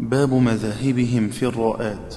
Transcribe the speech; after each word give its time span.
باب 0.00 0.34
مذاهبهم 0.34 1.28
في 1.28 1.46
الراءات 1.46 2.14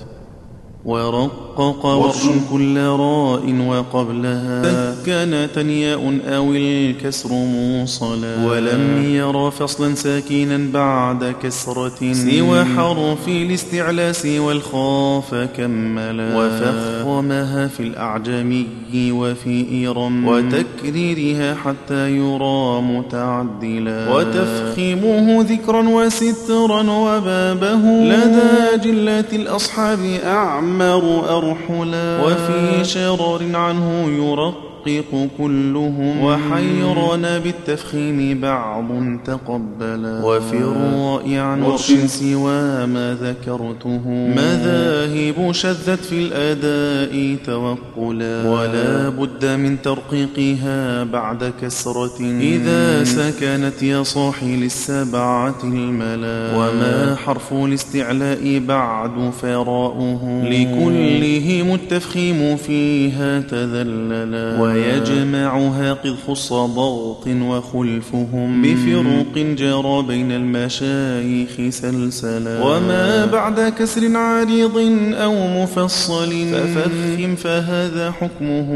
ورقق 0.86 1.86
ورش 1.86 2.24
كل 2.52 2.78
راء 2.78 3.56
وقبلها. 3.68 4.96
كان 5.06 5.48
تنياء 5.56 6.20
أو 6.28 6.52
الكسر 6.54 7.30
موصلا. 7.34 8.46
ولم 8.46 9.04
ير 9.06 9.52
فصلا 9.52 9.96
ساكنا 9.96 10.72
بعد 10.74 11.36
كسرة. 11.44 12.14
سوى 12.14 12.66
حرف 12.66 13.28
الاستعلاء 13.28 14.12
سوى 14.12 14.54
الخاف 14.54 15.36
كملا. 15.58 16.38
وفخمها 16.38 17.68
في 17.68 17.80
الأعجمي 17.80 18.68
وفي 19.12 19.66
إيرم. 19.72 20.28
وتكريرها 20.28 21.56
حتى 21.56 22.12
يرى 22.12 22.82
متعدلا. 22.82 24.14
وتفخيمه 24.16 25.46
ذكرا 25.50 25.90
وسترا 25.90 26.82
وبابه. 26.92 27.84
لدى 28.12 28.92
جلة 28.92 29.32
الأصحاب 29.34 30.00
أعمى. 30.26 30.73
يعمر 30.82 31.38
أرحلا 31.38 32.24
وفي 32.26 32.84
شرر 32.84 33.42
عنه 33.54 34.10
يرق 34.10 34.73
يحقق 34.88 35.28
كلهم. 35.38 36.24
وحيرنا 36.24 37.38
بالتفخيم 37.40 38.40
بعض 38.42 38.86
تقبلا. 39.26 40.22
وفي 40.24 40.58
الراء 40.58 41.36
عن 41.36 41.62
ورش 41.62 41.92
سوى 41.92 42.86
ما 42.86 43.18
ذكرته. 43.22 44.02
مذاهب 44.36 45.52
شذت 45.52 46.00
في 46.00 46.16
الأداء 46.28 47.36
توقلا. 47.46 48.50
ولا 48.50 49.10
بد 49.10 49.46
من 49.46 49.82
ترقيقها 49.82 51.04
بعد 51.04 51.54
كسرة. 51.62 52.20
إذا 52.42 53.04
سكنت 53.04 53.84
يا 53.84 54.04
صاحي 54.04 54.56
للسبعة 54.56 55.56
الملا. 55.64 56.58
وما 56.58 57.16
حرف 57.16 57.54
الاستعلاء 57.54 58.60
بعد 58.68 59.32
فراؤه. 59.42 60.44
لكلهم 60.44 61.74
التفخيم 61.74 62.56
فيها 62.56 63.40
تذللا. 63.40 64.73
ويجمعها 64.74 65.94
قد 65.94 66.16
خص 66.28 66.54
ضغط 66.54 67.28
وخلفهم 67.28 68.62
بفروق 68.62 69.38
جرى 69.38 70.04
بين 70.08 70.32
المشايخ 70.32 71.70
سلسلا. 71.70 72.64
وما 72.64 73.26
بعد 73.26 73.74
كسر 73.80 74.18
عريض 74.18 74.78
أو 75.14 75.64
مفصل 75.64 76.32
ففخم 76.52 77.36
فهذا 77.36 78.12
حكمه 78.12 78.74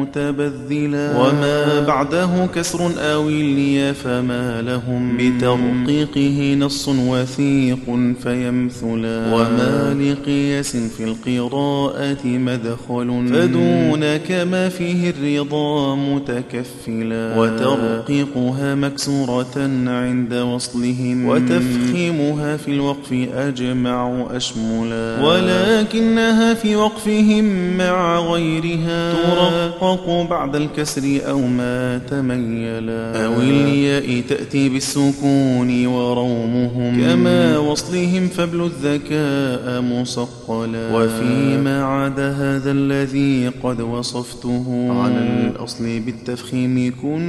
متبذلا. 0.00 1.18
وما 1.18 1.80
بعده 1.86 2.46
كسر 2.54 2.90
أو 2.98 3.28
اليا 3.28 3.92
فما 3.92 4.62
لهم 4.62 5.16
بترقيقه 5.16 6.54
نص 6.54 6.88
وثيق 6.88 7.84
فيمثلا. 8.22 9.34
وما 9.34 9.94
لقياس 10.00 10.76
في 10.76 11.04
القراءة 11.04 12.26
مدخل 12.26 13.26
فدونك 13.28 14.46
ما 14.50 14.68
فيه 14.68 15.10
الرضا 15.10 15.33
الرضا 15.34 15.94
متكفلا. 15.94 17.38
وترقيقها 17.38 18.74
مكسورة 18.74 19.70
عند 19.86 20.34
وصلهم. 20.34 21.26
وتفخيمها 21.26 22.56
في 22.56 22.68
الوقف 22.68 23.12
أجمع 23.34 24.26
أشملا. 24.30 25.26
ولكنها 25.26 26.54
في 26.54 26.76
وقفهم 26.76 27.76
مع 27.78 28.18
غيرها. 28.18 29.12
ترقق 29.12 30.26
بعد 30.30 30.56
الكسر 30.56 31.20
أو 31.28 31.40
ما 31.40 31.98
تميلا. 31.98 33.26
أو 33.26 33.40
الياء 33.40 34.20
تأتي 34.28 34.68
بالسكون 34.68 35.86
ورومهم. 35.86 37.00
كما 37.00 37.58
وصلهم 37.58 38.28
فبل 38.28 38.60
الذكاء 38.60 39.80
مصقلا. 39.80 40.96
وفيما 40.96 41.84
عدا 41.84 42.30
هذا 42.30 42.70
الذي 42.70 43.50
قد 43.62 43.80
وصفته. 43.80 44.88
على 44.90 45.23
الأصل 45.50 46.00
بالتفخيم 46.00 46.94
كن 47.02 47.22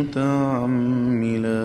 متعملا. 0.00 1.60